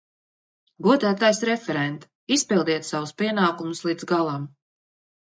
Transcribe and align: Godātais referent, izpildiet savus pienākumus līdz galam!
Godātais 0.85 1.41
referent, 1.49 1.99
izpildiet 2.37 2.87
savus 2.89 3.13
pienākumus 3.21 3.83
līdz 3.89 4.09
galam! 4.15 4.49